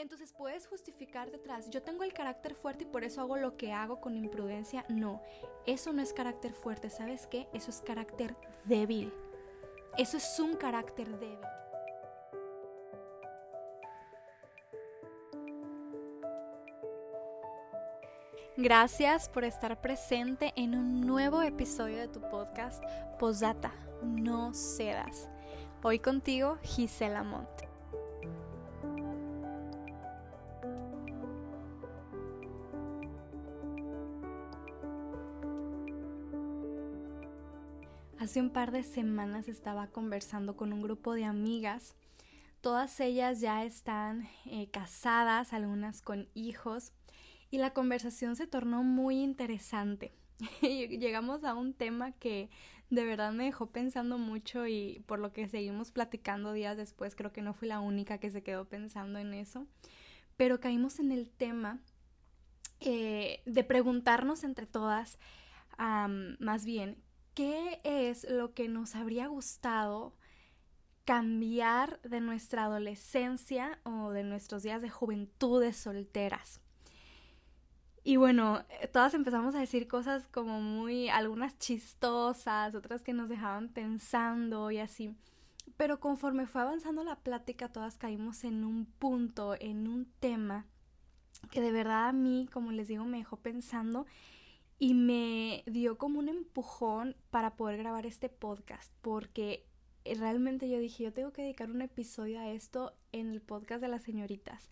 [0.00, 3.74] Entonces puedes justificar detrás, yo tengo el carácter fuerte y por eso hago lo que
[3.74, 4.86] hago con imprudencia.
[4.88, 5.20] No,
[5.66, 7.48] eso no es carácter fuerte, ¿sabes qué?
[7.52, 8.34] Eso es carácter
[8.64, 9.12] débil.
[9.98, 11.38] Eso es un carácter débil.
[18.56, 22.82] Gracias por estar presente en un nuevo episodio de tu podcast
[23.18, 25.28] Posdata, no cedas.
[25.82, 27.69] Hoy contigo, Gisela Monte.
[38.30, 41.96] Hace un par de semanas estaba conversando con un grupo de amigas.
[42.60, 46.92] Todas ellas ya están eh, casadas, algunas con hijos,
[47.50, 50.12] y la conversación se tornó muy interesante.
[50.62, 52.50] Llegamos a un tema que
[52.88, 57.32] de verdad me dejó pensando mucho y por lo que seguimos platicando días después, creo
[57.32, 59.66] que no fui la única que se quedó pensando en eso,
[60.36, 61.80] pero caímos en el tema
[62.78, 65.18] eh, de preguntarnos entre todas,
[66.38, 67.02] más bien,
[67.34, 70.14] ¿qué es lo que nos habría gustado
[71.04, 76.60] cambiar de nuestra adolescencia o de nuestros días de juventudes solteras?
[78.02, 83.28] Y bueno, eh, todas empezamos a decir cosas como muy, algunas chistosas, otras que nos
[83.28, 85.14] dejaban pensando y así.
[85.76, 90.66] Pero conforme fue avanzando la plática, todas caímos en un punto, en un tema
[91.50, 94.06] que de verdad a mí, como les digo, me dejó pensando
[94.82, 99.66] y me dio como un empujón para poder grabar este podcast porque
[100.06, 103.88] realmente yo dije, yo tengo que dedicar un episodio a esto en el podcast de
[103.88, 104.70] las señoritas.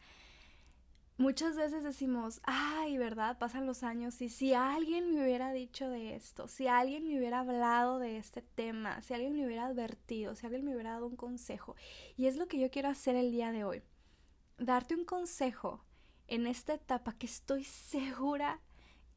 [1.19, 3.39] Muchas veces decimos, ay, ¿verdad?
[3.39, 7.41] Pasan los años y si alguien me hubiera dicho de esto, si alguien me hubiera
[7.41, 11.17] hablado de este tema, si alguien me hubiera advertido, si alguien me hubiera dado un
[11.17, 11.77] consejo.
[12.17, 13.83] Y es lo que yo quiero hacer el día de hoy.
[14.57, 15.85] Darte un consejo
[16.29, 18.63] en esta etapa que estoy segura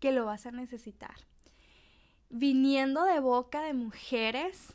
[0.01, 1.15] que lo vas a necesitar.
[2.29, 4.73] Viniendo de boca de mujeres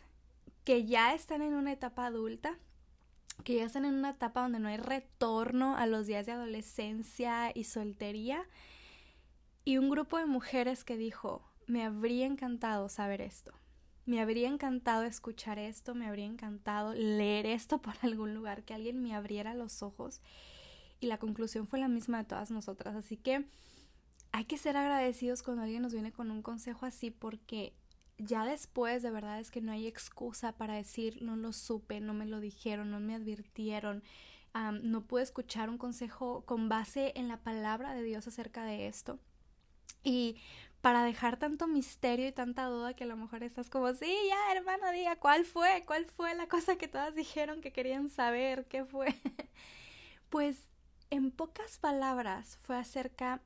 [0.64, 2.56] que ya están en una etapa adulta,
[3.44, 7.50] que ya están en una etapa donde no hay retorno a los días de adolescencia
[7.54, 8.46] y soltería,
[9.64, 13.52] y un grupo de mujeres que dijo, me habría encantado saber esto,
[14.04, 19.02] me habría encantado escuchar esto, me habría encantado leer esto por algún lugar, que alguien
[19.02, 20.20] me abriera los ojos,
[21.00, 23.44] y la conclusión fue la misma de todas nosotras, así que
[24.36, 27.72] hay que ser agradecidos cuando alguien nos viene con un consejo así porque
[28.18, 32.12] ya después de verdad es que no hay excusa para decir no lo supe, no
[32.12, 34.02] me lo dijeron, no me advirtieron,
[34.82, 39.18] no pude escuchar un consejo con base en la palabra de Dios acerca de esto.
[40.02, 40.36] Y
[40.82, 44.54] para dejar tanto misterio y tanta duda que a lo mejor estás como, sí, ya
[44.54, 45.82] hermano, diga, ¿cuál fue?
[45.86, 48.66] ¿Cuál fue la cosa que todas dijeron que querían saber?
[48.66, 49.14] ¿Qué fue?
[50.28, 50.68] pues
[51.08, 53.40] en pocas palabras fue acerca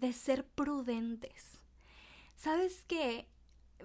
[0.00, 1.62] de ser prudentes.
[2.36, 3.28] ¿Sabes qué?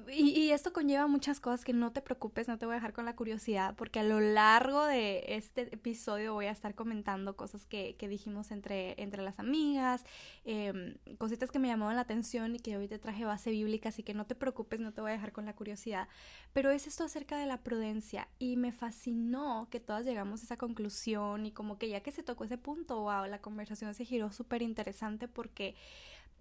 [0.09, 3.05] Y, esto conlleva muchas cosas que no te preocupes, no te voy a dejar con
[3.05, 7.95] la curiosidad, porque a lo largo de este episodio voy a estar comentando cosas que,
[7.97, 10.05] que dijimos entre, entre las amigas,
[10.45, 14.01] eh, cositas que me llamaban la atención y que hoy te traje base bíblica, así
[14.03, 16.07] que no te preocupes, no te voy a dejar con la curiosidad.
[16.53, 20.57] Pero es esto acerca de la prudencia y me fascinó que todas llegamos a esa
[20.57, 24.31] conclusión y como que ya que se tocó ese punto, wow, la conversación se giró
[24.31, 25.75] súper interesante porque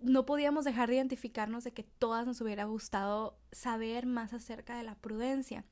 [0.03, 4.83] no podíamos dejar de identificarnos de que todas nos hubiera gustado saber más acerca de
[4.83, 5.65] la prudencia.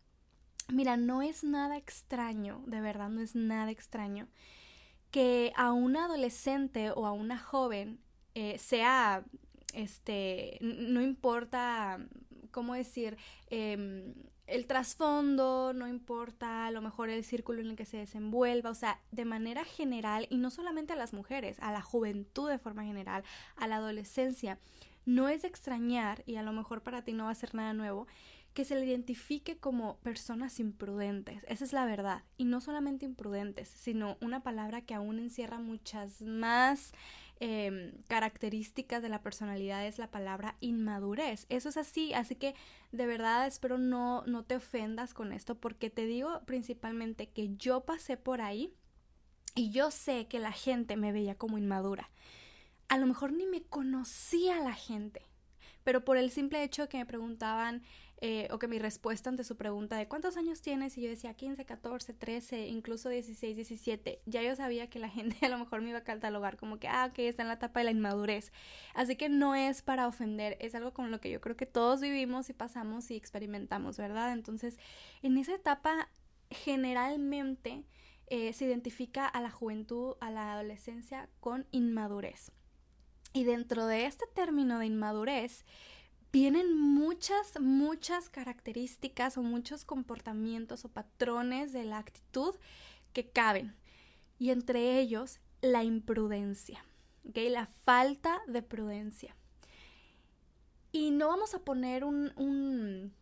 [0.68, 4.28] Mira, no es nada extraño, de verdad no es nada extraño,
[5.10, 8.00] que a una adolescente o a una joven
[8.34, 9.24] eh, sea,
[9.72, 11.98] este, no importa,
[12.50, 13.16] ¿cómo decir?
[13.48, 14.14] Eh,
[14.48, 18.74] el trasfondo, no importa a lo mejor el círculo en el que se desenvuelva, o
[18.74, 22.84] sea, de manera general, y no solamente a las mujeres, a la juventud de forma
[22.84, 23.22] general,
[23.56, 24.58] a la adolescencia,
[25.04, 28.06] no es extrañar, y a lo mejor para ti no va a ser nada nuevo,
[28.54, 31.44] que se le identifique como personas imprudentes.
[31.46, 32.24] Esa es la verdad.
[32.36, 36.92] Y no solamente imprudentes, sino una palabra que aún encierra muchas más
[37.40, 41.46] Em, características de la personalidad es la palabra inmadurez.
[41.48, 42.56] Eso es así, así que
[42.90, 47.82] de verdad espero no, no te ofendas con esto porque te digo principalmente que yo
[47.82, 48.74] pasé por ahí
[49.54, 52.10] y yo sé que la gente me veía como inmadura.
[52.88, 55.22] A lo mejor ni me conocía la gente,
[55.84, 57.84] pero por el simple hecho de que me preguntaban
[58.20, 61.34] eh, o que mi respuesta ante su pregunta de cuántos años tienes y yo decía
[61.34, 65.82] 15, 14, 13, incluso 16, 17, ya yo sabía que la gente a lo mejor
[65.82, 68.50] me iba a catalogar como que, ah, ok, está en la etapa de la inmadurez.
[68.94, 72.00] Así que no es para ofender, es algo con lo que yo creo que todos
[72.00, 74.32] vivimos y pasamos y experimentamos, ¿verdad?
[74.32, 74.78] Entonces,
[75.22, 76.08] en esa etapa,
[76.50, 77.84] generalmente
[78.26, 82.50] eh, se identifica a la juventud, a la adolescencia con inmadurez.
[83.32, 85.64] Y dentro de este término de inmadurez
[86.32, 92.54] vienen muchas, muchas características o muchos comportamientos o patrones de la actitud
[93.12, 93.74] que caben.
[94.38, 96.84] Y entre ellos, la imprudencia,
[97.34, 99.34] la falta de prudencia.
[100.92, 103.12] Y no vamos a poner un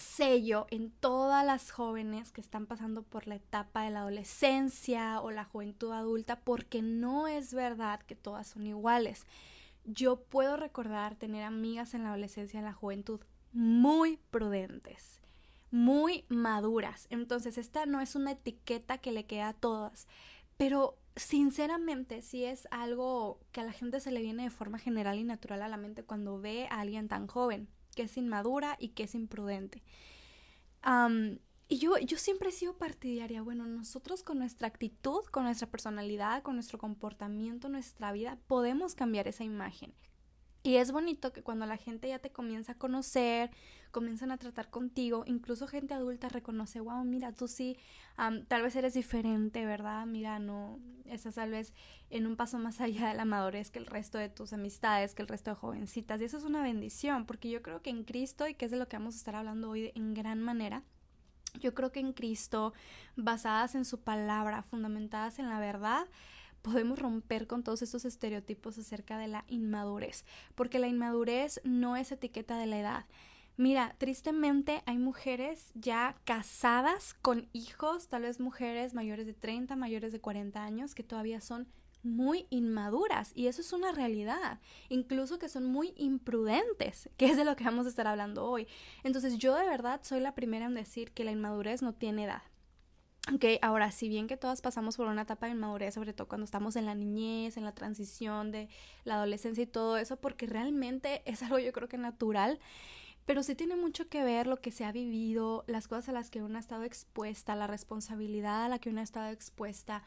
[0.00, 5.30] sello en todas las jóvenes que están pasando por la etapa de la adolescencia o
[5.30, 9.26] la juventud adulta porque no es verdad que todas son iguales.
[9.90, 13.20] Yo puedo recordar tener amigas en la adolescencia en la juventud
[13.52, 15.22] muy prudentes,
[15.70, 17.06] muy maduras.
[17.08, 20.06] Entonces esta no es una etiqueta que le queda a todas,
[20.58, 25.18] pero sinceramente sí es algo que a la gente se le viene de forma general
[25.18, 28.90] y natural a la mente cuando ve a alguien tan joven que es inmadura y
[28.90, 29.82] que es imprudente.
[31.68, 36.42] Y yo, yo siempre he sido partidaria, bueno, nosotros con nuestra actitud, con nuestra personalidad,
[36.42, 39.92] con nuestro comportamiento, nuestra vida, podemos cambiar esa imagen.
[40.62, 43.50] Y es bonito que cuando la gente ya te comienza a conocer,
[43.90, 47.76] comienzan a tratar contigo, incluso gente adulta reconoce, wow, mira, tú sí,
[48.48, 50.04] tal vez eres diferente, ¿verdad?
[50.06, 51.74] Mira, no, estás tal vez
[52.10, 55.22] en un paso más allá de la madurez que el resto de tus amistades, que
[55.22, 56.20] el resto de jovencitas.
[56.20, 58.78] Y eso es una bendición, porque yo creo que en Cristo, y que es de
[58.78, 60.82] lo que vamos a estar hablando hoy en gran manera,
[61.54, 62.72] yo creo que en Cristo,
[63.16, 66.06] basadas en su palabra, fundamentadas en la verdad,
[66.62, 70.24] podemos romper con todos estos estereotipos acerca de la inmadurez,
[70.54, 73.06] porque la inmadurez no es etiqueta de la edad.
[73.56, 80.12] Mira, tristemente hay mujeres ya casadas con hijos, tal vez mujeres mayores de 30, mayores
[80.12, 81.66] de 40 años, que todavía son
[82.02, 87.44] muy inmaduras y eso es una realidad, incluso que son muy imprudentes, que es de
[87.44, 88.66] lo que vamos a estar hablando hoy.
[89.04, 92.42] Entonces yo de verdad soy la primera en decir que la inmadurez no tiene edad.
[93.34, 96.46] Ok, ahora, si bien que todas pasamos por una etapa de inmadurez, sobre todo cuando
[96.46, 98.70] estamos en la niñez, en la transición de
[99.04, 102.58] la adolescencia y todo eso, porque realmente es algo yo creo que natural,
[103.26, 106.30] pero sí tiene mucho que ver lo que se ha vivido, las cosas a las
[106.30, 110.04] que uno ha estado expuesta, la responsabilidad a la que uno ha estado expuesta.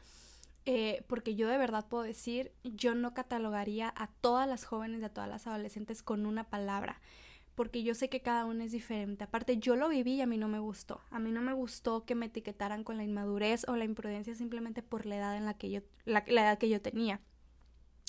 [0.66, 5.06] Eh, porque yo de verdad puedo decir, yo no catalogaría a todas las jóvenes y
[5.06, 7.02] a todas las adolescentes con una palabra,
[7.56, 9.24] porque yo sé que cada uno es diferente.
[9.24, 11.02] Aparte, yo lo viví y a mí no me gustó.
[11.10, 14.84] A mí no me gustó que me etiquetaran con la inmadurez o la imprudencia simplemente
[14.84, 17.22] por la edad en la que yo, la edad que yo tenía.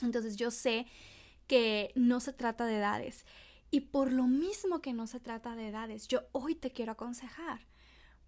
[0.03, 0.87] Entonces yo sé
[1.47, 3.25] que no se trata de edades.
[3.71, 7.67] Y por lo mismo que no se trata de edades, yo hoy te quiero aconsejar.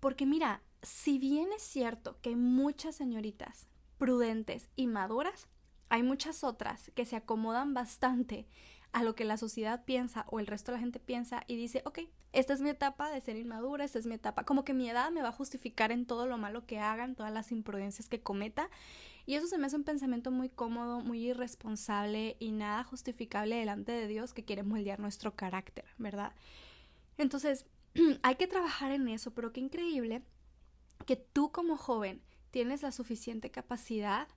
[0.00, 3.66] Porque mira, si bien es cierto que muchas señoritas
[3.98, 5.48] prudentes y maduras,
[5.88, 8.46] hay muchas otras que se acomodan bastante
[8.92, 11.82] a lo que la sociedad piensa o el resto de la gente piensa y dice,
[11.84, 12.00] ok,
[12.32, 15.10] esta es mi etapa de ser inmadura, esta es mi etapa, como que mi edad
[15.10, 18.70] me va a justificar en todo lo malo que hagan, todas las imprudencias que cometa
[19.26, 23.90] y eso se me hace un pensamiento muy cómodo, muy irresponsable y nada justificable delante
[23.90, 26.32] de Dios que quiere moldear nuestro carácter, ¿verdad?
[27.18, 27.66] Entonces,
[28.22, 30.22] hay que trabajar en eso, pero qué increíble
[31.04, 32.22] que tú como joven
[32.54, 34.28] tienes la suficiente capacidad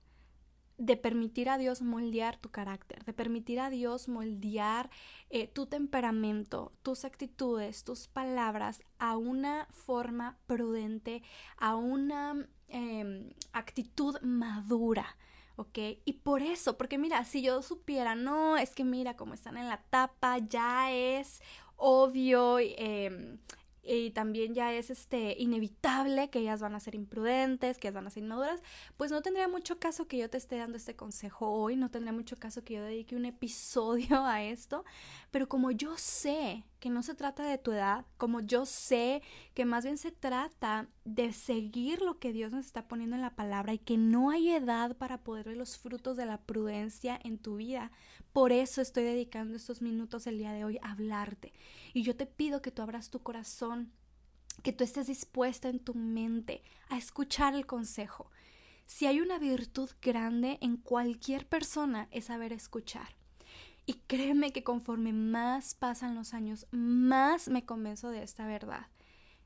[0.76, 4.90] de permitir a Dios moldear tu carácter, de permitir a Dios moldear
[5.30, 11.22] eh, tu temperamento, tus actitudes, tus palabras a una forma prudente,
[11.58, 15.16] a una em, actitud madura.
[15.54, 15.78] ¿ok?
[16.04, 19.68] Y por eso, porque mira, si yo supiera, no, es que mira cómo están en
[19.68, 21.40] la tapa, ya es
[21.76, 23.38] obvio, eh,
[23.82, 28.06] y también ya es este inevitable que ellas van a ser imprudentes, que ellas van
[28.06, 28.62] a ser inmaduras,
[28.96, 32.12] pues no tendría mucho caso que yo te esté dando este consejo hoy, no tendría
[32.12, 34.84] mucho caso que yo dedique un episodio a esto,
[35.30, 39.22] pero como yo sé que no se trata de tu edad, como yo sé
[39.54, 43.36] que más bien se trata de seguir lo que Dios nos está poniendo en la
[43.36, 47.38] palabra y que no hay edad para poder ver los frutos de la prudencia en
[47.38, 47.90] tu vida,
[48.32, 51.52] por eso estoy dedicando estos minutos el día de hoy a hablarte.
[51.92, 53.92] Y yo te pido que tú abras tu corazón,
[54.62, 58.30] que tú estés dispuesta en tu mente a escuchar el consejo.
[58.86, 63.17] Si hay una virtud grande en cualquier persona es saber escuchar.
[63.88, 68.88] Y créeme que conforme más pasan los años, más me convenzo de esta verdad.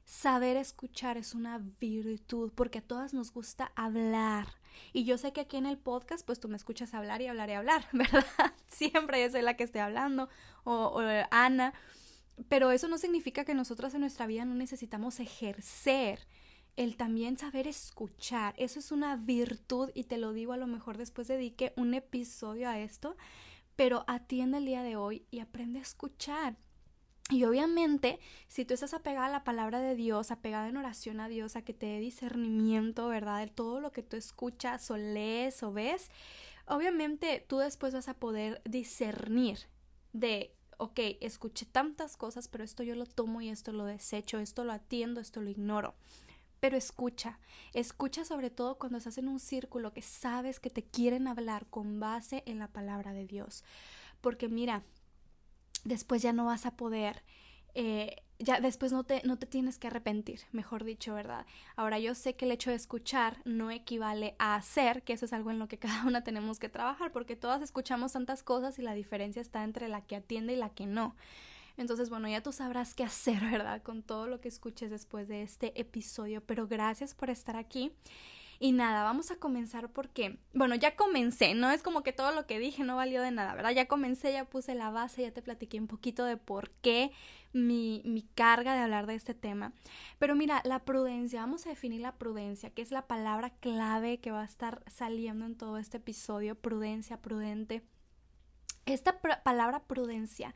[0.05, 4.49] Saber escuchar es una virtud porque a todas nos gusta hablar.
[4.93, 7.51] Y yo sé que aquí en el podcast, pues tú me escuchas hablar y hablar
[7.51, 8.25] y hablar, ¿verdad?
[8.67, 10.29] Siempre yo soy la que esté hablando
[10.65, 11.73] o, Ana.
[12.49, 16.27] Pero eso no significa que nosotras en nuestra vida no necesitamos ejercer
[16.75, 18.57] el también saber escuchar.
[18.59, 22.69] Eso es una virtud y te lo digo a lo mejor después dedique un episodio
[22.69, 23.17] a esto
[23.76, 26.57] pero atiende el día de hoy y aprende a escuchar.
[27.31, 31.29] Y obviamente, si tú estás apegada a la palabra de Dios, apegada en oración a
[31.29, 33.41] Dios, a que te dé discernimiento, ¿verdad?
[33.41, 36.11] De todo lo que tú escuchas o lees o ves,
[36.67, 39.61] obviamente tú después vas a poder discernir
[40.12, 44.64] de, ok, escuché tantas cosas, pero esto yo lo tomo y esto lo desecho, esto
[44.64, 45.95] lo atiendo, esto lo ignoro.
[46.62, 47.40] Pero escucha,
[47.73, 51.99] escucha sobre todo cuando estás en un círculo que sabes que te quieren hablar con
[51.99, 53.64] base en la palabra de Dios.
[54.21, 54.85] Porque mira,
[55.83, 57.25] después ya no vas a poder,
[57.75, 61.47] eh, ya después no te, no te tienes que arrepentir, mejor dicho, ¿verdad?
[61.75, 65.33] Ahora yo sé que el hecho de escuchar no equivale a hacer, que eso es
[65.33, 68.83] algo en lo que cada una tenemos que trabajar, porque todas escuchamos tantas cosas y
[68.83, 71.16] la diferencia está entre la que atiende y la que no.
[71.76, 73.83] Entonces, bueno, ya tú sabrás qué hacer, ¿verdad?
[73.83, 77.93] Con todo lo que escuches después de este episodio, pero gracias por estar aquí.
[78.62, 82.47] Y nada, vamos a comenzar porque, bueno, ya comencé, no es como que todo lo
[82.47, 83.73] que dije no valió de nada, ¿verdad?
[83.73, 87.11] Ya comencé, ya puse la base, ya te platiqué un poquito de por qué
[87.52, 89.73] mi, mi carga de hablar de este tema.
[90.21, 94.31] Pero mira, la prudencia, vamos a definir la prudencia, que es la palabra clave que
[94.31, 97.83] va a estar saliendo en todo este episodio, prudencia, prudente.
[98.87, 100.55] Esta palabra prudencia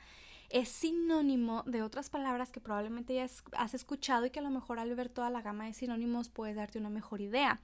[0.50, 4.78] es sinónimo de otras palabras que probablemente ya has escuchado y que a lo mejor
[4.78, 7.60] al ver toda la gama de sinónimos puedes darte una mejor idea.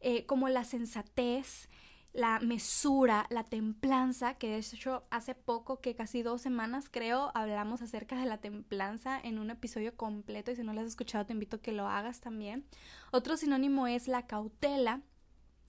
[0.00, 1.68] Eh, como la sensatez,
[2.12, 7.82] la mesura, la templanza, que de hecho hace poco, que casi dos semanas creo, hablamos
[7.82, 11.32] acerca de la templanza en un episodio completo y si no lo has escuchado te
[11.32, 12.64] invito a que lo hagas también.
[13.10, 15.00] Otro sinónimo es la cautela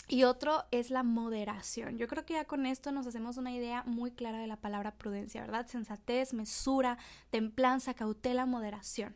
[0.07, 1.97] y otro es la moderación.
[1.97, 4.95] Yo creo que ya con esto nos hacemos una idea muy clara de la palabra
[4.95, 5.67] prudencia, ¿verdad?
[5.67, 6.97] Sensatez, mesura,
[7.29, 9.15] templanza, cautela, moderación.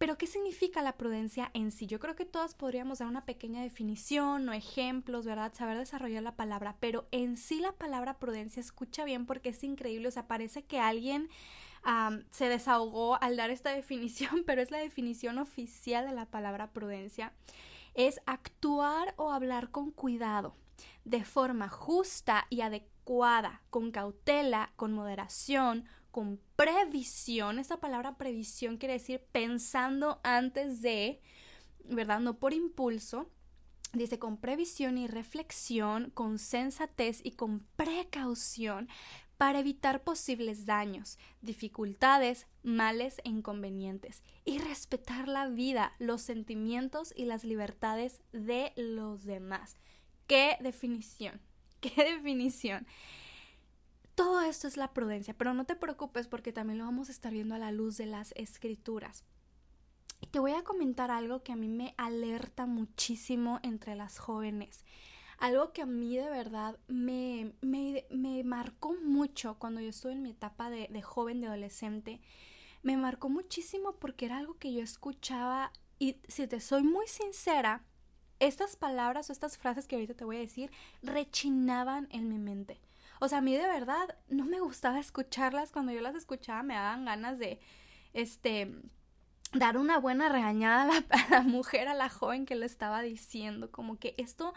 [0.00, 1.86] Pero, ¿qué significa la prudencia en sí?
[1.86, 5.52] Yo creo que todas podríamos dar una pequeña definición o ejemplos, ¿verdad?
[5.52, 10.08] Saber desarrollar la palabra, pero en sí la palabra prudencia escucha bien porque es increíble,
[10.08, 11.28] o sea, parece que alguien
[12.30, 17.34] se desahogó al dar esta definición, pero es la definición oficial de la palabra prudencia.
[17.94, 20.56] Es actuar o hablar con cuidado,
[21.04, 27.58] de forma justa y adecuada, con cautela, con moderación, con previsión.
[27.58, 31.20] Esta palabra previsión quiere decir pensando antes de,
[31.84, 32.20] ¿verdad?
[32.20, 33.30] No por impulso.
[33.92, 38.88] Dice con previsión y reflexión, con sensatez y con precaución
[39.40, 47.24] para evitar posibles daños, dificultades, males e inconvenientes y respetar la vida, los sentimientos y
[47.24, 49.78] las libertades de los demás.
[50.26, 51.40] ¡Qué definición!
[51.80, 52.86] ¡Qué definición!
[54.14, 57.32] Todo esto es la prudencia, pero no te preocupes porque también lo vamos a estar
[57.32, 59.24] viendo a la luz de las escrituras.
[60.30, 64.84] Te voy a comentar algo que a mí me alerta muchísimo entre las jóvenes.
[65.40, 70.22] Algo que a mí de verdad me, me, me marcó mucho cuando yo estuve en
[70.22, 72.20] mi etapa de, de joven, de adolescente.
[72.82, 77.82] Me marcó muchísimo porque era algo que yo escuchaba y si te soy muy sincera,
[78.38, 80.70] estas palabras o estas frases que ahorita te voy a decir
[81.02, 82.78] rechinaban en mi mente.
[83.20, 85.72] O sea, a mí de verdad no me gustaba escucharlas.
[85.72, 87.60] Cuando yo las escuchaba me daban ganas de,
[88.12, 88.74] este,
[89.52, 93.02] dar una buena regañada a la, a la mujer, a la joven que lo estaba
[93.02, 93.70] diciendo.
[93.70, 94.54] Como que esto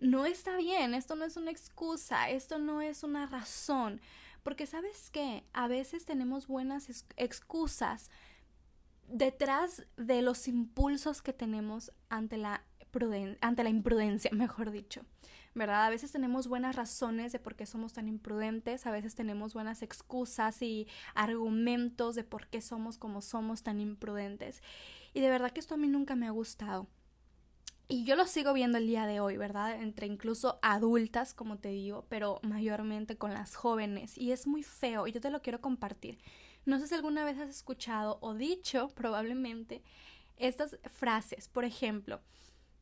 [0.00, 4.00] no está bien, esto no es una excusa, esto no es una razón.
[4.42, 8.10] Porque sabes qué, a veces tenemos buenas excusas
[9.06, 12.64] detrás de los impulsos que tenemos ante la,
[13.40, 15.02] ante la imprudencia, mejor dicho.
[15.54, 15.86] ¿verdad?
[15.86, 19.82] A veces tenemos buenas razones de por qué somos tan imprudentes, a veces tenemos buenas
[19.82, 24.62] excusas y argumentos de por qué somos como somos tan imprudentes.
[25.12, 26.86] Y de verdad que esto a mí nunca me ha gustado.
[27.90, 29.82] Y yo lo sigo viendo el día de hoy, ¿verdad?
[29.82, 34.16] Entre incluso adultas, como te digo, pero mayormente con las jóvenes.
[34.16, 36.18] Y es muy feo y yo te lo quiero compartir.
[36.64, 39.82] No sé si alguna vez has escuchado o dicho, probablemente,
[40.36, 41.48] estas frases.
[41.48, 42.20] Por ejemplo,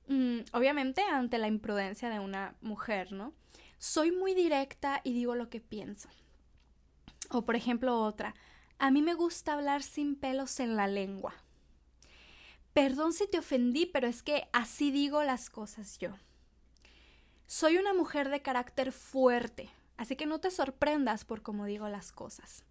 [0.09, 3.35] Mm, obviamente ante la imprudencia de una mujer, ¿no?
[3.77, 6.09] Soy muy directa y digo lo que pienso.
[7.31, 8.35] O por ejemplo otra,
[8.79, 11.35] a mí me gusta hablar sin pelos en la lengua.
[12.78, 16.11] Perdón si te ofendí, pero es que así digo las cosas yo.
[17.49, 22.12] Soy una mujer de carácter fuerte, así que no te sorprendas por cómo digo las
[22.12, 22.62] cosas.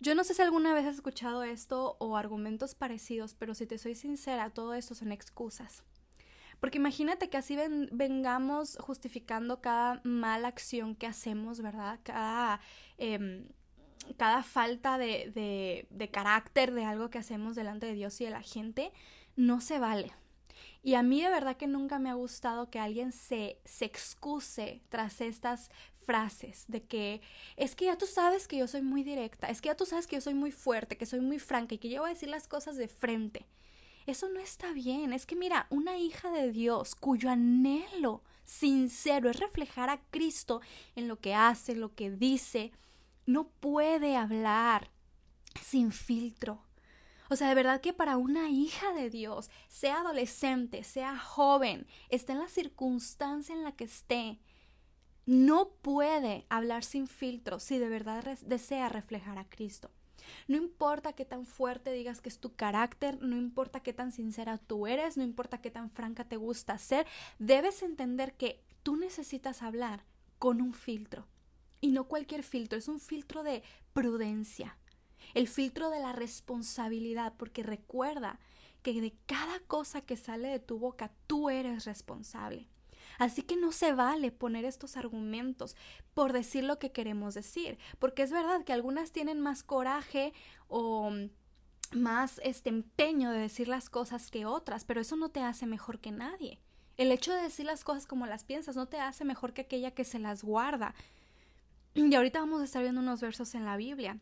[0.00, 3.78] Yo no sé si alguna vez has escuchado esto o argumentos parecidos, pero si te
[3.78, 5.82] soy sincera, todo esto son excusas.
[6.60, 7.56] Porque imagínate que así
[7.92, 12.00] vengamos justificando cada mala acción que hacemos, ¿verdad?
[12.02, 12.60] Cada,
[12.98, 13.48] em,
[14.16, 18.42] cada falta de, de, carácter de algo que hacemos delante de Dios y de la
[18.42, 18.92] gente,
[19.36, 20.12] no se vale.
[20.82, 24.82] Y a mí de verdad que nunca me ha gustado que alguien se, se excuse
[24.88, 25.70] tras estas
[26.06, 27.20] frases de que
[27.56, 30.06] es que ya tú sabes que yo soy muy directa, es que ya tú sabes
[30.06, 32.28] que yo soy muy fuerte, que soy muy franca y que yo voy a decir
[32.28, 33.46] las cosas de frente.
[34.06, 35.12] Eso no está bien.
[35.12, 40.60] Es que mira, una hija de Dios cuyo anhelo sincero es reflejar a Cristo
[40.96, 42.72] en lo que hace, lo que dice,
[43.26, 44.90] no puede hablar
[45.60, 46.62] sin filtro.
[47.28, 52.32] O sea, de verdad que para una hija de Dios, sea adolescente, sea joven, esté
[52.32, 54.40] en la circunstancia en la que esté,
[55.26, 59.92] no puede hablar sin filtro si de verdad desea reflejar a Cristo.
[60.48, 64.58] No importa qué tan fuerte digas que es tu carácter, no importa qué tan sincera
[64.58, 67.06] tú eres, no importa qué tan franca te gusta ser,
[67.38, 70.04] debes entender que tú necesitas hablar
[70.38, 71.26] con un filtro.
[71.80, 74.76] Y no cualquier filtro, es un filtro de prudencia,
[75.34, 78.38] el filtro de la responsabilidad, porque recuerda
[78.82, 82.68] que de cada cosa que sale de tu boca tú eres responsable.
[83.18, 85.76] Así que no se vale poner estos argumentos
[86.14, 90.32] por decir lo que queremos decir, porque es verdad que algunas tienen más coraje
[90.68, 91.12] o
[91.92, 96.00] más este empeño de decir las cosas que otras, pero eso no te hace mejor
[96.00, 96.60] que nadie.
[96.96, 99.90] El hecho de decir las cosas como las piensas no te hace mejor que aquella
[99.90, 100.94] que se las guarda.
[101.92, 104.18] Y ahorita vamos a estar viendo unos versos en la Biblia.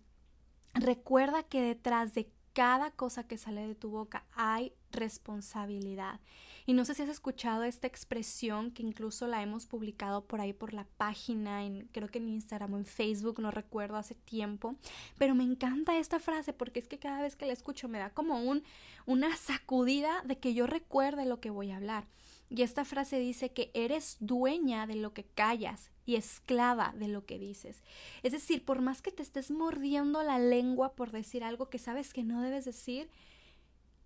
[0.75, 6.19] Recuerda que detrás de cada cosa que sale de tu boca hay responsabilidad.
[6.65, 10.53] Y no sé si has escuchado esta expresión que incluso la hemos publicado por ahí
[10.53, 14.75] por la página, en, creo que en Instagram o en Facebook, no recuerdo hace tiempo,
[15.19, 18.11] pero me encanta esta frase porque es que cada vez que la escucho me da
[18.11, 18.65] como un,
[19.07, 22.07] una sacudida de que yo recuerde lo que voy a hablar.
[22.51, 27.27] Y esta frase dice que eres dueña de lo que callas y esclava de lo
[27.27, 27.83] que dices.
[28.23, 32.15] Es decir, por más que te estés mordiendo la lengua por decir algo que sabes
[32.15, 33.11] que no debes decir,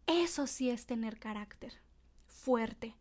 [0.09, 1.75] eso sí es tener carácter
[2.26, 2.97] fuerte.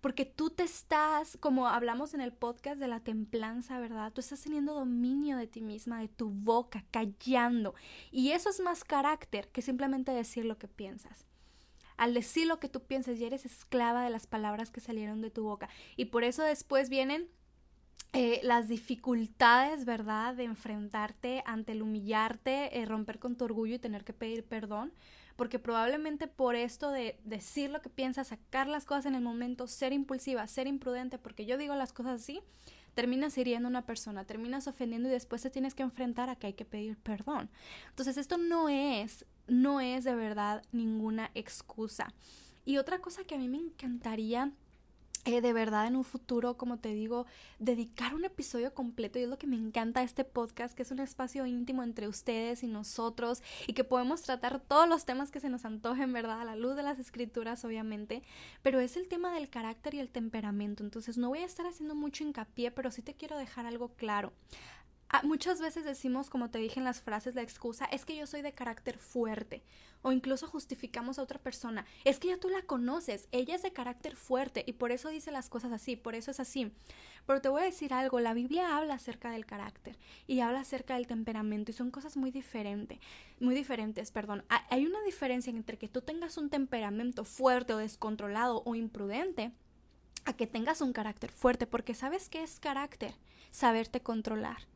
[0.00, 4.12] Porque tú te estás, como hablamos en el podcast de la templanza, ¿verdad?
[4.12, 7.76] Tú estás teniendo dominio de ti misma, de tu boca, callando.
[8.10, 11.24] Y eso es más carácter que simplemente decir lo que piensas.
[11.96, 15.30] Al decir lo que tú piensas, ya eres esclava de las palabras que salieron de
[15.30, 15.68] tu boca.
[15.94, 17.28] Y por eso después vienen
[18.12, 20.34] eh, las dificultades, ¿verdad?
[20.34, 24.92] De enfrentarte ante el humillarte, eh, romper con tu orgullo y tener que pedir perdón
[25.40, 29.66] porque probablemente por esto de decir lo que piensas, sacar las cosas en el momento,
[29.68, 32.42] ser impulsiva, ser imprudente, porque yo digo las cosas así,
[32.92, 36.48] terminas hiriendo a una persona, terminas ofendiendo y después te tienes que enfrentar a que
[36.48, 37.48] hay que pedir perdón.
[37.88, 42.12] Entonces esto no es, no es de verdad ninguna excusa.
[42.66, 44.52] Y otra cosa que a mí me encantaría
[45.24, 47.26] de verdad en un futuro, como te digo,
[47.58, 50.98] dedicar un episodio completo y es lo que me encanta este podcast, que es un
[50.98, 55.50] espacio íntimo entre ustedes y nosotros y que podemos tratar todos los temas que se
[55.50, 56.40] nos antojen, ¿verdad?
[56.40, 58.22] A la luz de las escrituras, obviamente,
[58.62, 61.94] pero es el tema del carácter y el temperamento, entonces no voy a estar haciendo
[61.94, 64.32] mucho hincapié, pero sí te quiero dejar algo claro.
[65.12, 68.28] Ah, muchas veces decimos, como te dije en las frases, la excusa es que yo
[68.28, 69.64] soy de carácter fuerte
[70.02, 71.84] o incluso justificamos a otra persona.
[72.04, 75.32] Es que ya tú la conoces, ella es de carácter fuerte y por eso dice
[75.32, 76.72] las cosas así, por eso es así.
[77.26, 80.94] Pero te voy a decir algo, la Biblia habla acerca del carácter y habla acerca
[80.94, 83.00] del temperamento y son cosas muy diferentes,
[83.40, 84.44] muy diferentes, perdón.
[84.68, 89.50] Hay una diferencia entre que tú tengas un temperamento fuerte o descontrolado o imprudente
[90.24, 93.14] a que tengas un carácter fuerte, porque sabes qué es carácter,
[93.50, 94.69] saberte controlar.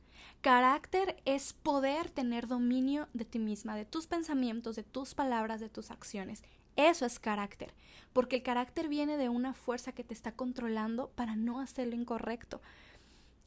[0.44, 5.70] Carácter es poder tener dominio de ti misma, de tus pensamientos, de tus palabras, de
[5.70, 6.42] tus acciones.
[6.76, 7.72] Eso es carácter,
[8.12, 11.94] porque el carácter viene de una fuerza que te está controlando para no hacer lo
[11.94, 12.60] incorrecto.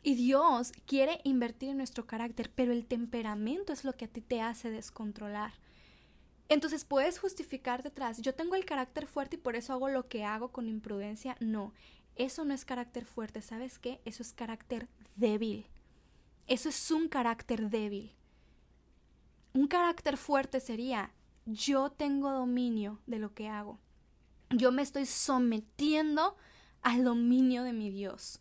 [0.02, 4.22] Y Dios quiere invertir en nuestro carácter, pero el temperamento es lo que a ti
[4.22, 5.54] te hace descontrolar.
[6.50, 10.24] Entonces puedes justificar detrás, yo tengo el carácter fuerte y por eso hago lo que
[10.24, 11.38] hago con imprudencia.
[11.42, 11.74] No,
[12.16, 14.02] eso no es carácter fuerte, ¿sabes qué?
[14.04, 15.68] Eso es carácter débil.
[16.48, 18.14] Eso es un carácter débil.
[19.54, 21.12] Un carácter fuerte sería,
[21.46, 23.80] yo tengo dominio de lo que hago.
[24.50, 26.38] Yo me estoy sometiendo
[26.82, 28.40] al dominio de mi Dios.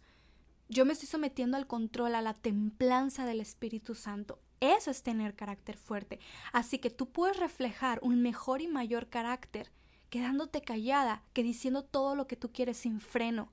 [0.69, 4.39] Yo me estoy sometiendo al control, a la templanza del Espíritu Santo.
[4.61, 6.21] Eso es tener carácter fuerte.
[6.53, 9.71] Así que tú puedes reflejar un mejor y mayor carácter
[10.11, 13.53] quedándote callada que diciendo todo lo que tú quieres sin freno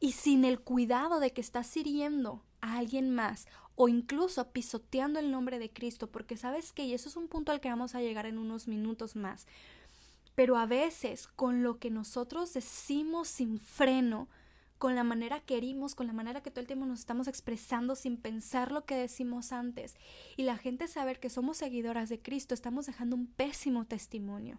[0.00, 3.46] y sin el cuidado de que estás hiriendo a alguien más
[3.80, 7.52] o incluso pisoteando el nombre de Cristo, porque sabes que, y eso es un punto
[7.52, 9.46] al que vamos a llegar en unos minutos más,
[10.34, 14.28] pero a veces con lo que nosotros decimos sin freno,
[14.78, 17.94] con la manera que herimos, con la manera que todo el tiempo nos estamos expresando
[17.94, 19.94] sin pensar lo que decimos antes,
[20.36, 24.58] y la gente saber que somos seguidoras de Cristo, estamos dejando un pésimo testimonio.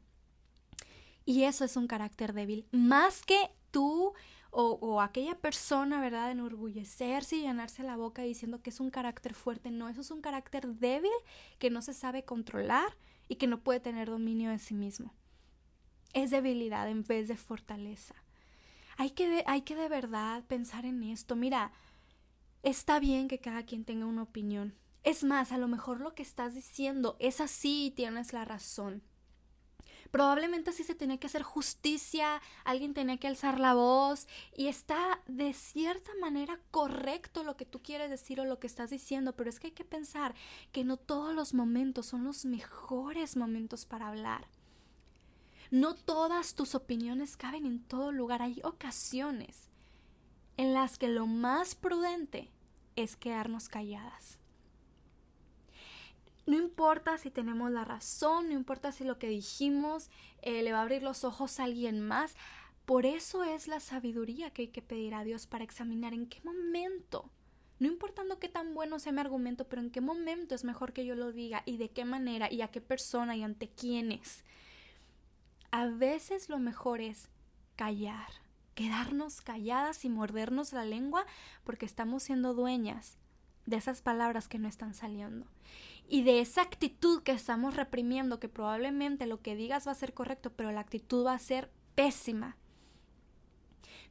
[1.25, 4.13] Y eso es un carácter débil, más que tú
[4.51, 9.71] o, aquella persona, ¿verdad?, enorgullecerse y llenarse la boca diciendo que es un carácter fuerte.
[9.71, 11.11] No, eso es un carácter débil
[11.59, 15.13] que no se sabe controlar y que no puede tener dominio de sí mismo.
[16.13, 18.15] Es debilidad en vez de fortaleza.
[18.97, 21.35] Hay que, hay que de verdad pensar en esto.
[21.35, 21.71] Mira,
[22.63, 24.73] está bien que cada quien tenga una opinión.
[25.03, 29.03] Es más, a lo mejor lo que estás diciendo es así y tienes la razón.
[30.11, 35.21] Probablemente sí se tenía que hacer justicia, alguien tenía que alzar la voz y está
[35.27, 39.49] de cierta manera correcto lo que tú quieres decir o lo que estás diciendo, pero
[39.49, 40.33] es que hay que pensar
[40.71, 44.47] que no todos los momentos son los mejores momentos para hablar.
[45.71, 48.41] No todas tus opiniones caben en todo lugar.
[48.41, 49.69] Hay ocasiones
[50.57, 52.51] en las que lo más prudente
[52.95, 54.39] es quedarnos calladas.
[56.49, 60.09] No importa si tenemos la razón, no importa si lo que dijimos
[60.41, 62.35] eh, le va a abrir los ojos a alguien más.
[62.87, 66.41] Por eso es la sabiduría que hay que pedir a Dios para examinar en qué
[66.43, 67.29] momento,
[67.77, 71.05] no importando qué tan bueno sea mi argumento, pero en qué momento es mejor que
[71.05, 74.43] yo lo diga y de qué manera y a qué persona y ante quiénes.
[75.69, 77.29] A veces lo mejor es
[77.75, 78.31] callar,
[78.73, 81.27] quedarnos calladas y mordernos la lengua
[81.63, 83.19] porque estamos siendo dueñas
[83.67, 85.45] de esas palabras que no están saliendo
[86.09, 90.13] y de esa actitud que estamos reprimiendo, que probablemente lo que digas va a ser
[90.15, 92.57] correcto, pero la actitud va a ser pésima.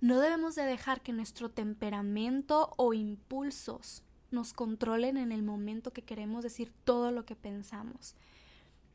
[0.00, 6.02] No debemos de dejar que nuestro temperamento o impulsos nos controlen en el momento que
[6.02, 8.14] queremos decir todo lo que pensamos.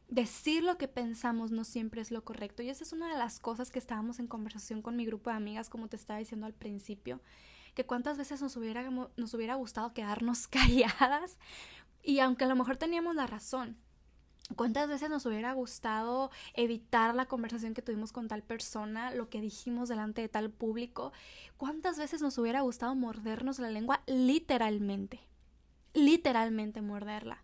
[0.07, 3.41] Decir lo que pensamos no siempre es lo correcto y esa es una de las
[3.41, 6.53] cosas que estábamos en conversación con mi grupo de amigas, como te estaba diciendo al
[6.53, 7.19] principio,
[7.73, 11.37] que cuántas veces nos hubiera, nos hubiera gustado quedarnos calladas
[12.03, 13.77] y aunque a lo mejor teníamos la razón,
[14.55, 19.41] ¿Cuántas veces nos hubiera gustado evitar la conversación que tuvimos con tal persona, lo que
[19.41, 21.13] dijimos delante de tal público?
[21.57, 25.21] ¿Cuántas veces nos hubiera gustado mordernos la lengua literalmente?
[25.93, 27.43] Literalmente morderla.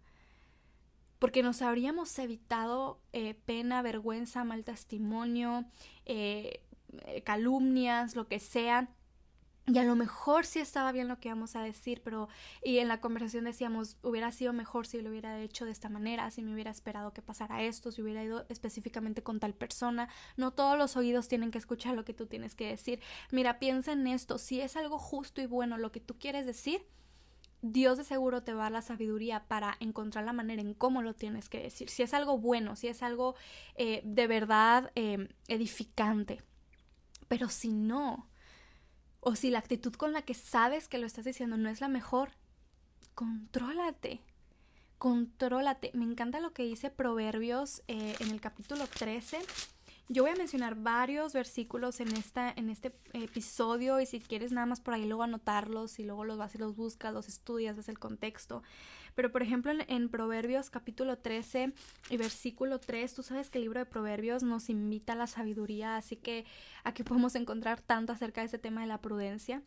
[1.20, 5.66] Porque nos habríamos evitado eh, pena, vergüenza, mal testimonio,
[6.06, 6.64] eh,
[7.06, 8.90] eh, calumnias, lo que sea
[9.72, 12.28] y a lo mejor sí estaba bien lo que íbamos a decir, pero
[12.64, 16.32] y en la conversación decíamos, hubiera sido mejor si lo hubiera hecho de esta manera,
[16.32, 20.10] si me hubiera esperado que pasara esto, si hubiera ido específicamente con tal persona.
[20.38, 23.00] No todos los oídos tienen que escuchar lo que tú tienes que decir.
[23.32, 26.86] Mira, piensa en esto, si es algo justo y bueno lo que tú quieres decir,
[27.62, 31.02] Dios de seguro te va a dar la sabiduría para encontrar la manera en cómo
[31.02, 31.90] lo tienes que decir.
[31.90, 33.36] Si es algo bueno, si es algo
[33.76, 36.42] eh, de verdad eh, edificante.
[37.28, 38.30] Pero si no,
[39.20, 41.88] o si la actitud con la que sabes que lo estás diciendo no es la
[41.88, 42.32] mejor,
[43.16, 44.22] contrólate.
[44.98, 45.92] Contrólate.
[45.94, 49.40] Me encanta lo que dice Proverbios eh, en el capítulo 13.
[50.10, 54.66] Yo voy a mencionar varios versículos en, esta, en este episodio y si quieres nada
[54.66, 57.90] más por ahí luego anotarlos y luego los vas y los buscas, los estudias, ves
[57.90, 58.64] el contexto.
[59.20, 61.74] Pero por ejemplo en, Proverbios capítulo 13
[62.10, 65.98] y versículo 3, tú sabes que el libro de Proverbios nos invita a la sabiduría,
[65.98, 66.46] así que
[66.86, 69.62] aquí podemos encontrar tanto acerca de ese tema de la prudencia.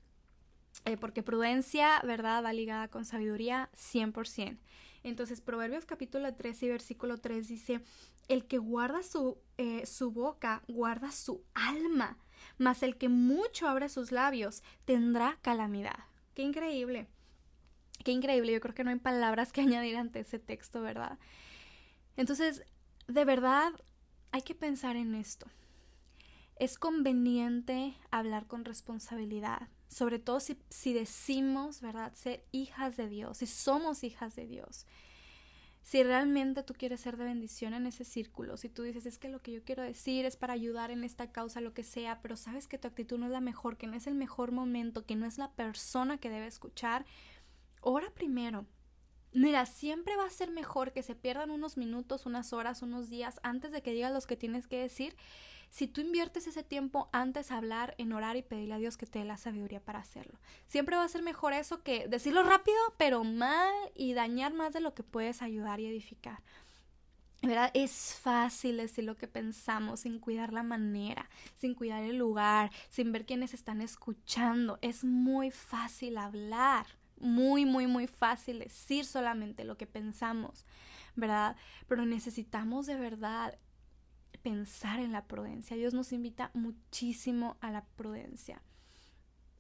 [0.86, 2.42] Eh, porque prudencia, ¿verdad?
[2.42, 4.56] Va ligada con sabiduría 100%.
[5.02, 7.82] Entonces, Proverbios capítulo 13 y versículo 3 dice,
[8.28, 12.16] el que guarda su, eh, su boca, guarda su alma,
[12.56, 16.06] mas el que mucho abre sus labios tendrá calamidad.
[16.32, 17.06] Qué increíble.
[18.04, 21.18] Qué increíble, yo creo que no hay palabras que añadir ante ese texto, ¿verdad?
[22.16, 22.62] Entonces,
[23.08, 23.72] de verdad,
[24.32, 25.46] hay que pensar en esto.
[26.56, 33.38] Es conveniente hablar con responsabilidad, sobre todo si, si decimos, ¿verdad?, ser hijas de Dios,
[33.38, 34.86] si somos hijas de Dios.
[35.82, 39.28] Si realmente tú quieres ser de bendición en ese círculo, si tú dices es que
[39.28, 42.36] lo que yo quiero decir es para ayudar en esta causa, lo que sea, pero
[42.36, 45.16] sabes que tu actitud no es la mejor, que no es el mejor momento, que
[45.16, 47.04] no es la persona que debe escuchar,
[47.82, 48.66] ora primero.
[49.34, 53.40] Mira, siempre va a ser mejor que se pierdan unos minutos, unas horas, unos días
[53.42, 55.16] antes de que digas los que tienes que decir.
[55.70, 59.06] Si tú inviertes ese tiempo antes a hablar, en orar y pedirle a Dios que
[59.06, 60.38] te dé la sabiduría para hacerlo.
[60.66, 64.80] Siempre va a ser mejor eso que decirlo rápido, pero mal y dañar más de
[64.80, 66.42] lo que puedes ayudar y edificar.
[67.42, 67.70] ¿verdad?
[67.74, 73.10] Es fácil decir lo que pensamos sin cuidar la manera, sin cuidar el lugar, sin
[73.10, 74.78] ver quiénes están escuchando.
[74.80, 76.86] Es muy fácil hablar
[77.22, 80.66] muy, muy, muy fácil decir solamente lo que pensamos,
[81.16, 81.56] ¿verdad?
[81.88, 83.58] Pero necesitamos de verdad
[84.42, 85.76] pensar en la prudencia.
[85.76, 88.60] Dios nos invita muchísimo a la prudencia.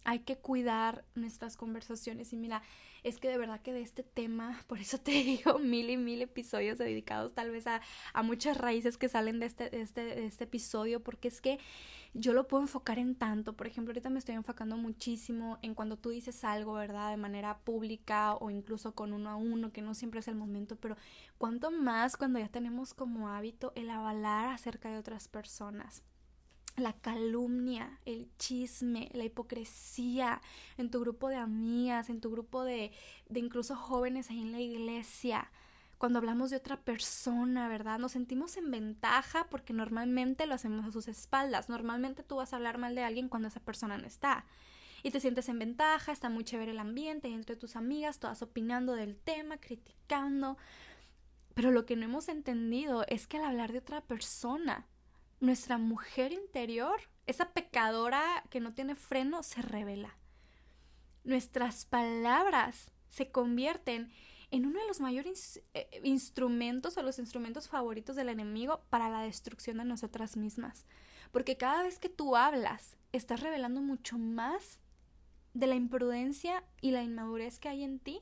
[0.04, 2.32] Hay que cuidar nuestras conversaciones.
[2.32, 2.62] Y mira,
[3.02, 6.22] es que de verdad que de este tema, por eso te digo mil y mil
[6.22, 7.80] episodios dedicados tal vez a,
[8.12, 11.58] a muchas raíces que salen de este, de este, de este episodio, porque es que
[12.14, 15.96] yo lo puedo enfocar en tanto, por ejemplo, ahorita me estoy enfocando muchísimo en cuando
[15.96, 17.10] tú dices algo, ¿verdad?
[17.10, 20.76] De manera pública o incluso con uno a uno, que no siempre es el momento,
[20.76, 20.96] pero
[21.38, 26.02] cuánto más cuando ya tenemos como hábito el avalar acerca de otras personas
[26.76, 30.40] la calumnia, el chisme, la hipocresía
[30.76, 32.92] en tu grupo de amigas, en tu grupo de,
[33.28, 35.50] de incluso jóvenes ahí en la iglesia.
[35.98, 37.98] Cuando hablamos de otra persona, ¿verdad?
[37.98, 41.68] Nos sentimos en ventaja porque normalmente lo hacemos a sus espaldas.
[41.68, 44.44] Normalmente tú vas a hablar mal de alguien cuando esa persona no está.
[45.04, 48.94] Y te sientes en ventaja, está muy chévere el ambiente entre tus amigas, todas opinando
[48.94, 50.56] del tema, criticando.
[51.54, 54.86] Pero lo que no hemos entendido es que al hablar de otra persona,
[55.42, 60.16] nuestra mujer interior, esa pecadora que no tiene freno, se revela.
[61.24, 64.12] Nuestras palabras se convierten
[64.52, 69.22] en uno de los mayores eh, instrumentos o los instrumentos favoritos del enemigo para la
[69.22, 70.86] destrucción de nosotras mismas.
[71.32, 74.78] Porque cada vez que tú hablas, estás revelando mucho más
[75.54, 78.20] de la imprudencia y la inmadurez que hay en ti.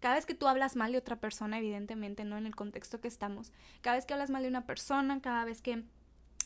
[0.00, 3.08] Cada vez que tú hablas mal de otra persona, evidentemente, no en el contexto que
[3.08, 3.52] estamos,
[3.82, 5.84] cada vez que hablas mal de una persona, cada vez que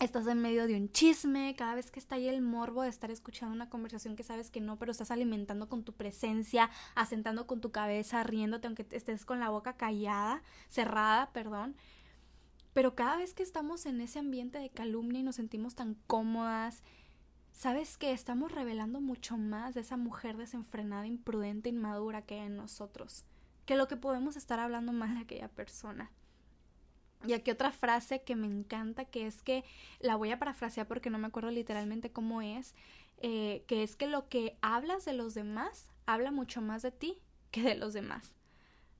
[0.00, 3.10] estás en medio de un chisme, cada vez que está ahí el morbo de estar
[3.10, 7.60] escuchando una conversación que sabes que no, pero estás alimentando con tu presencia, asentando con
[7.60, 11.76] tu cabeza, riéndote aunque estés con la boca callada, cerrada, perdón.
[12.72, 16.82] Pero cada vez que estamos en ese ambiente de calumnia y nos sentimos tan cómodas,
[17.52, 22.56] sabes que estamos revelando mucho más de esa mujer desenfrenada, imprudente, inmadura que hay en
[22.56, 23.26] nosotros,
[23.66, 26.10] que lo que podemos estar hablando mal de aquella persona.
[27.26, 29.64] Y aquí otra frase que me encanta, que es que
[29.98, 32.74] la voy a parafrasear porque no me acuerdo literalmente cómo es,
[33.18, 37.18] eh, que es que lo que hablas de los demás habla mucho más de ti
[37.50, 38.34] que de los demás.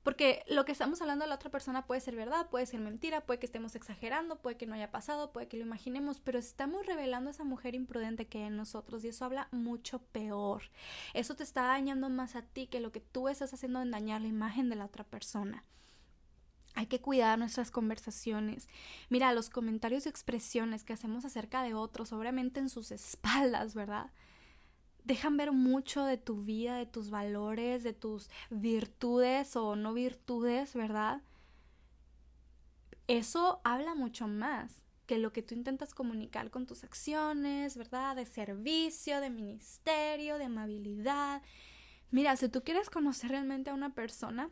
[0.03, 3.21] Porque lo que estamos hablando de la otra persona puede ser verdad, puede ser mentira,
[3.21, 6.87] puede que estemos exagerando, puede que no haya pasado, puede que lo imaginemos, pero estamos
[6.87, 10.63] revelando a esa mujer imprudente que hay en nosotros y eso habla mucho peor.
[11.13, 14.21] Eso te está dañando más a ti que lo que tú estás haciendo en dañar
[14.21, 15.63] la imagen de la otra persona.
[16.73, 18.69] Hay que cuidar nuestras conversaciones.
[19.09, 24.11] Mira, los comentarios y expresiones que hacemos acerca de otros, obviamente en sus espaldas, ¿verdad?
[25.03, 30.73] Dejan ver mucho de tu vida, de tus valores, de tus virtudes o no virtudes,
[30.73, 31.21] ¿verdad?
[33.07, 38.15] Eso habla mucho más que lo que tú intentas comunicar con tus acciones, ¿verdad?
[38.15, 41.41] De servicio, de ministerio, de amabilidad.
[42.11, 44.49] Mira, si tú quieres conocer realmente a una persona,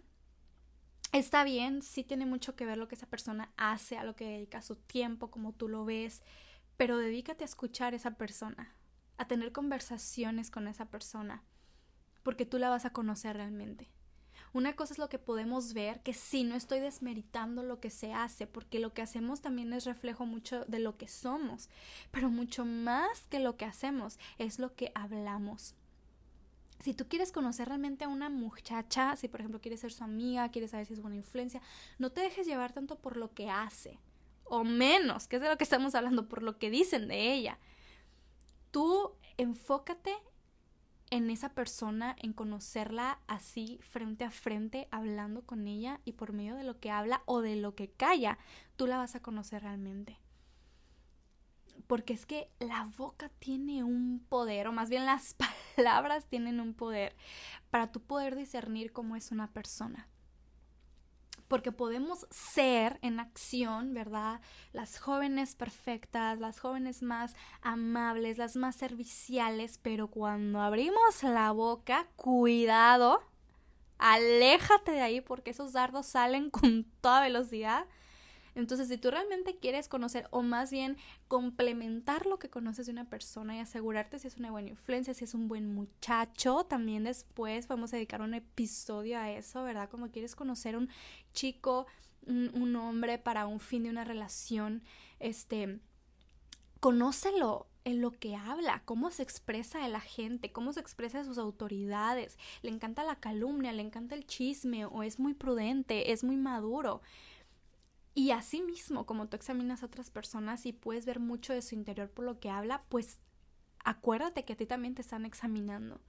[1.11, 4.25] Está bien, sí tiene mucho que ver lo que esa persona hace, a lo que
[4.25, 6.21] dedica su tiempo, como tú lo ves,
[6.77, 8.75] pero dedícate a escuchar a esa persona,
[9.17, 11.43] a tener conversaciones con esa persona,
[12.21, 13.89] porque tú la vas a conocer realmente.
[14.53, 18.13] Una cosa es lo que podemos ver, que sí, no estoy desmeritando lo que se
[18.13, 21.69] hace, porque lo que hacemos también es reflejo mucho de lo que somos,
[22.11, 25.73] pero mucho más que lo que hacemos es lo que hablamos
[26.79, 30.49] si tú quieres conocer realmente a una muchacha, si por ejemplo quieres ser su amiga,
[30.49, 31.61] quieres saber si es buena influencia,
[31.97, 33.99] no te dejes llevar tanto por lo que hace,
[34.45, 37.59] o menos, que es de lo que estamos hablando, por lo que dicen de ella.
[38.71, 40.13] Tú enfócate
[41.11, 46.55] en esa persona, en conocerla así frente a frente, hablando con ella y por medio
[46.55, 48.37] de lo que habla o de lo que calla,
[48.77, 50.19] tú la vas a conocer realmente
[51.89, 55.58] porque es que la boca tiene un poder, o más bien las palabras
[56.29, 57.15] tienen un poder
[57.69, 60.07] para tú poder discernir cómo es una persona.
[61.47, 64.39] Porque podemos ser en acción, ¿verdad?
[64.71, 72.07] Las jóvenes perfectas, las jóvenes más amables, las más serviciales, pero cuando abrimos la boca,
[72.15, 73.23] cuidado,
[73.97, 77.87] aléjate de ahí porque esos dardos salen con toda velocidad
[78.55, 83.09] entonces, si tú realmente quieres conocer o más bien complementar lo que conoces de una
[83.09, 87.67] persona y asegurarte si es una buena influencia, si es un buen muchacho, también después
[87.67, 89.89] podemos dedicar un episodio a eso, ¿verdad?
[89.89, 90.89] Como quieres conocer un
[91.33, 91.87] chico,
[92.25, 94.83] un, hombre para un fin de una relación,
[95.19, 95.79] este,
[96.79, 101.23] conócelo, en lo que habla, cómo se expresa de la gente, cómo se expresa de
[101.23, 102.37] sus autoridades.
[102.61, 107.01] Le encanta la calumnia, le encanta el chisme o es muy prudente, es muy maduro.
[108.19, 111.73] Y así mismo, como tú examinas a otras personas y puedes ver mucho de su
[111.73, 113.17] interior por lo que habla, pues
[113.85, 116.01] acuérdate que a ti también te están examinando.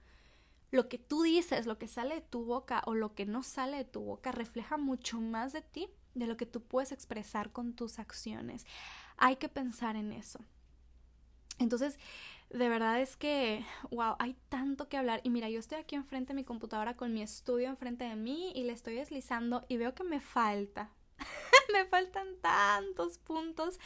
[0.71, 3.77] Lo que tú dices, lo que sale de tu boca o lo que no sale
[3.77, 7.75] de tu boca refleja mucho más de ti de lo que tú puedes expresar con
[7.75, 8.65] tus acciones.
[9.15, 10.41] Hay que pensar en eso.
[11.59, 11.97] Entonces,
[12.49, 15.21] de verdad es que, wow, hay tanto que hablar.
[15.23, 18.51] Y mira, yo estoy aquí enfrente de mi computadora con mi estudio enfrente de mí
[18.53, 20.91] y le estoy deslizando y veo que me falta.
[21.73, 23.79] me faltan tantos puntos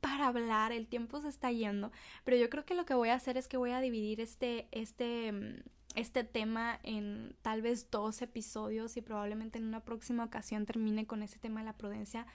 [0.00, 0.72] para hablar.
[0.72, 1.92] El tiempo se está yendo.
[2.24, 4.68] Pero yo creo que lo que voy a hacer es que voy a dividir este,
[4.72, 5.62] este, mm,
[5.94, 11.22] este tema en tal vez dos episodios y probablemente en una próxima ocasión termine con
[11.22, 12.26] ese tema de la prudencia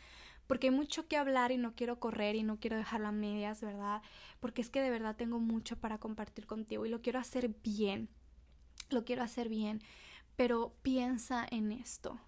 [0.48, 3.62] porque hay mucho que hablar y no quiero correr y no quiero dejarlo a medias,
[3.62, 4.02] ¿verdad?
[4.40, 8.10] Porque es que de verdad tengo mucho para compartir contigo y lo quiero hacer bien,
[8.90, 9.82] lo quiero hacer bien,
[10.38, 12.20] pero piensa en esto.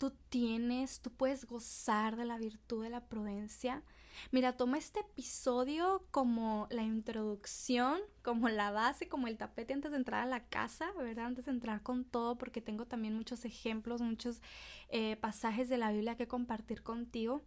[0.00, 3.82] Tú tienes, tú puedes gozar de la virtud de la prudencia.
[4.30, 9.98] Mira, toma este episodio como la introducción, como la base, como el tapete antes de
[9.98, 11.26] entrar a la casa, ¿verdad?
[11.26, 14.40] Antes de entrar con todo, porque tengo también muchos ejemplos, muchos
[14.88, 17.44] eh, pasajes de la Biblia que compartir contigo.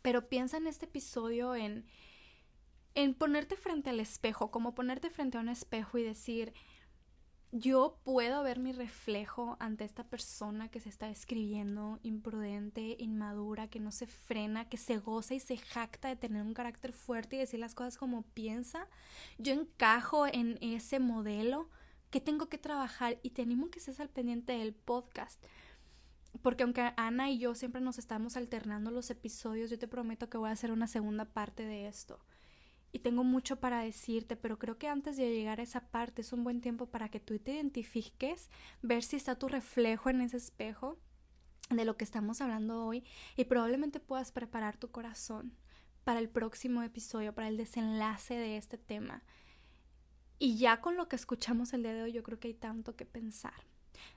[0.00, 1.84] Pero piensa en este episodio en,
[2.94, 6.54] en ponerte frente al espejo, como ponerte frente a un espejo y decir,
[7.52, 13.80] yo puedo ver mi reflejo ante esta persona que se está escribiendo imprudente, inmadura, que
[13.80, 17.38] no se frena, que se goza y se jacta de tener un carácter fuerte y
[17.40, 18.86] decir las cosas como piensa.
[19.38, 21.68] Yo encajo en ese modelo
[22.10, 25.44] que tengo que trabajar y te animo que estés al pendiente del podcast.
[26.42, 30.38] Porque aunque Ana y yo siempre nos estamos alternando los episodios, yo te prometo que
[30.38, 32.20] voy a hacer una segunda parte de esto
[32.92, 36.32] y tengo mucho para decirte, pero creo que antes de llegar a esa parte es
[36.32, 38.50] un buen tiempo para que tú te identifiques,
[38.82, 40.98] ver si está tu reflejo en ese espejo
[41.70, 43.04] de lo que estamos hablando hoy
[43.36, 45.54] y probablemente puedas preparar tu corazón
[46.04, 49.22] para el próximo episodio, para el desenlace de este tema.
[50.38, 52.96] Y ya con lo que escuchamos el día de hoy, yo creo que hay tanto
[52.96, 53.52] que pensar.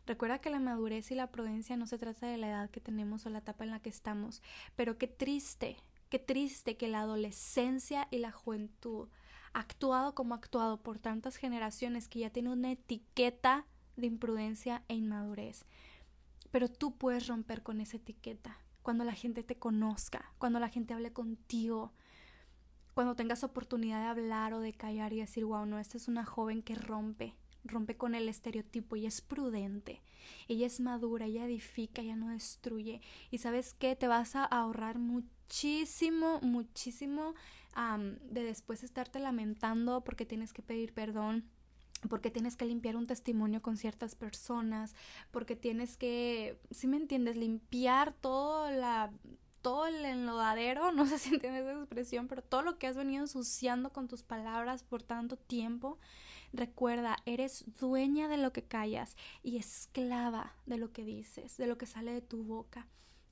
[0.06, 3.26] Recuerda que la madurez y la prudencia no se trata de la edad que tenemos
[3.26, 4.42] o la etapa en la que estamos,
[4.76, 5.78] pero qué triste
[6.14, 9.08] Qué triste que la adolescencia y la juventud
[9.52, 14.84] ha actuado como ha actuado por tantas generaciones que ya tiene una etiqueta de imprudencia
[14.90, 15.66] e inmadurez.
[16.52, 20.94] Pero tú puedes romper con esa etiqueta cuando la gente te conozca, cuando la gente
[20.94, 21.94] hable contigo,
[22.94, 26.26] cuando tengas oportunidad de hablar o de callar y decir, wow, no, esta es una
[26.26, 30.04] joven que rompe, rompe con el estereotipo y es prudente.
[30.48, 33.02] Ella es madura, ella edifica, ella no destruye.
[33.32, 37.36] Y sabes qué, te vas a ahorrar mucho muchísimo, muchísimo
[38.30, 41.44] de después estarte lamentando porque tienes que pedir perdón
[42.10, 44.94] porque tienes que limpiar un testimonio con ciertas personas,
[45.32, 49.10] porque tienes que, si me entiendes, limpiar todo la
[49.62, 53.22] todo el enlodadero, no sé si entiendes esa expresión, pero todo lo que has venido
[53.22, 55.98] ensuciando con tus palabras por tanto tiempo,
[56.52, 61.78] recuerda, eres dueña de lo que callas y esclava de lo que dices, de lo
[61.78, 62.86] que sale de tu boca.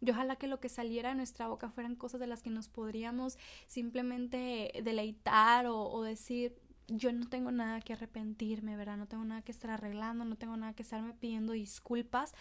[0.04, 2.70] Y ojalá que lo que saliera de nuestra boca fueran cosas de las que nos
[2.70, 3.38] podríamos
[3.68, 8.98] simplemente deleitar o, decir, yo no tengo nada que arrepentirme, ¿verdad?
[8.98, 12.34] No tengo nada que estar arreglando, no tengo nada que estarme pidiendo disculpas,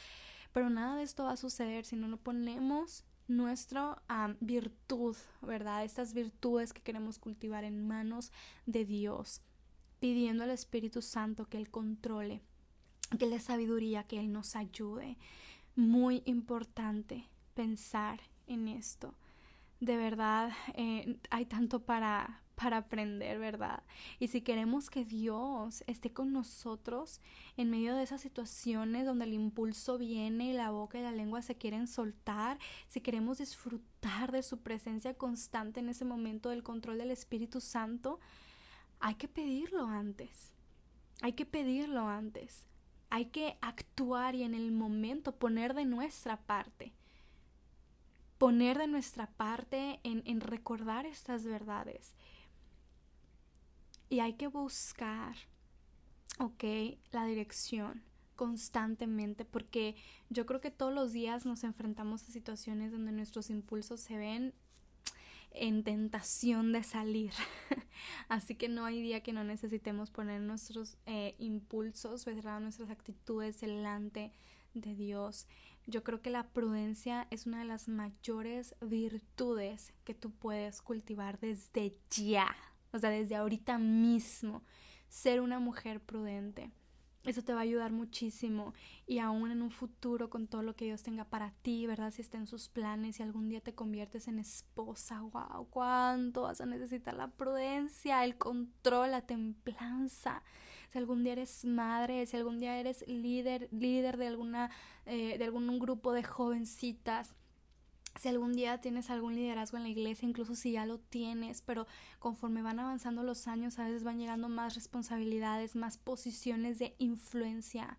[0.53, 4.03] pero nada de esto va a suceder si no lo ponemos nuestra
[4.40, 5.85] virtud, ¿verdad?
[5.85, 8.33] Estas virtudes que queremos cultivar en manos
[8.64, 9.42] de Dios,
[10.01, 12.40] pidiendo al Espíritu Santo que Él controle,
[13.18, 15.18] que Él dé sabiduría, que Él nos ayude.
[15.77, 19.15] Muy importante pensar en esto.
[19.81, 23.83] De verdad, eh, hay tanto para, para aprender, ¿verdad?
[24.19, 27.21] Y si queremos que Dios esté con nosotros
[27.57, 31.41] en medio de esas situaciones donde el impulso viene y la boca y la lengua
[31.41, 32.59] se quieren soltar,
[32.89, 38.21] si queremos disfrutar de su presencia constante en ese momento del control del Espíritu Santo,
[38.99, 40.53] hay que pedirlo antes.
[41.23, 42.67] Hay que pedirlo antes.
[43.09, 46.93] Hay que actuar y en el momento poner de nuestra parte
[48.40, 52.14] poner de nuestra parte en, recordar estas verdades.
[54.09, 55.37] Y hay que buscar,
[56.38, 56.64] ok,
[57.12, 58.03] la dirección
[58.37, 59.94] constantemente porque
[60.31, 64.55] yo creo que todos los días nos enfrentamos a situaciones donde nuestros impulsos se ven
[65.50, 67.33] en tentación de salir.
[68.31, 74.33] Así que no hay día que no necesitemos poner nuestros eh, impulsos, nuestras actitudes delante
[74.72, 75.46] de Dios.
[75.87, 81.40] Yo creo que la prudencia es una de las mayores virtudes que tú puedes cultivar
[81.40, 82.55] desde ya,
[82.93, 84.62] o sea, desde ahorita mismo,
[85.09, 86.71] ser una mujer prudente.
[87.25, 88.73] Eso te va a ayudar muchísimo
[89.07, 92.12] y aún en un futuro con todo lo que Dios tenga para ti, ¿verdad?
[92.12, 96.62] Si está en sus planes, y algún día te conviertes en esposa, wow, cuánto vas
[96.62, 100.42] a necesitar la prudencia, el control, la templanza
[100.91, 104.71] si algún día eres madre, si algún día eres líder, líder de alguna,
[105.07, 107.37] eh, de algún grupo de jovencitas,
[108.19, 111.87] si algún día tienes algún liderazgo en la iglesia, incluso si ya lo tienes, pero
[112.19, 117.99] conforme van avanzando los años, a veces van llegando más responsabilidades, más posiciones de influencia.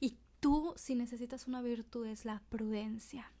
[0.00, 3.32] Y tú, si necesitas una virtud, es la prudencia,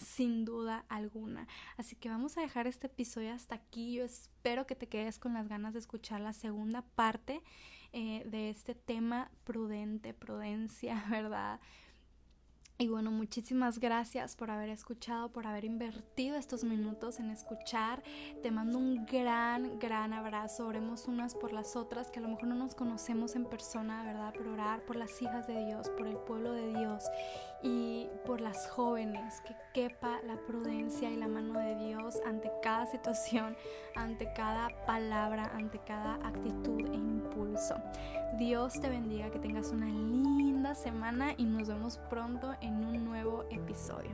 [0.00, 1.46] sin duda alguna.
[1.76, 3.94] Así que vamos a dejar este episodio hasta aquí.
[3.94, 7.42] Yo espero que te quedes con las ganas de escuchar la segunda parte
[7.92, 11.60] eh, de este tema prudente, prudencia, ¿verdad?
[12.80, 18.02] Y bueno, muchísimas gracias por haber escuchado, por haber invertido estos minutos en escuchar.
[18.42, 20.66] Te mando un gran, gran abrazo.
[20.66, 24.32] Oremos unas por las otras, que a lo mejor no nos conocemos en persona, ¿verdad?
[24.34, 27.04] Pero orar por las hijas de Dios, por el pueblo de Dios
[27.62, 32.86] y por las jóvenes, que quepa la prudencia y la mano de Dios ante cada
[32.86, 33.58] situación,
[33.94, 37.74] ante cada palabra, ante cada actitud e impulso.
[38.38, 43.44] Dios te bendiga, que tengas una linda semana y nos vemos pronto en un nuevo
[43.50, 44.10] episodio.